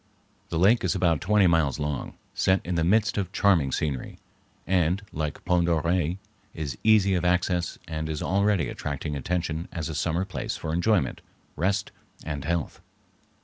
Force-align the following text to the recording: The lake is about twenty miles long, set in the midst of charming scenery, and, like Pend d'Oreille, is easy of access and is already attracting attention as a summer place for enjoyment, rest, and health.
The 0.49 0.57
lake 0.57 0.83
is 0.83 0.95
about 0.95 1.21
twenty 1.21 1.45
miles 1.45 1.77
long, 1.77 2.15
set 2.33 2.65
in 2.65 2.73
the 2.73 2.83
midst 2.83 3.19
of 3.19 3.31
charming 3.31 3.71
scenery, 3.71 4.17
and, 4.65 5.03
like 5.11 5.45
Pend 5.45 5.67
d'Oreille, 5.67 6.17
is 6.55 6.75
easy 6.83 7.13
of 7.13 7.23
access 7.23 7.77
and 7.87 8.09
is 8.09 8.23
already 8.23 8.67
attracting 8.67 9.15
attention 9.15 9.67
as 9.71 9.89
a 9.89 9.93
summer 9.93 10.25
place 10.25 10.57
for 10.57 10.73
enjoyment, 10.73 11.21
rest, 11.55 11.91
and 12.25 12.45
health. 12.45 12.81